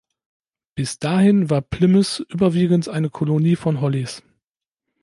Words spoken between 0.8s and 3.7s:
dahin war Plymouth überwiegend eine Kolonie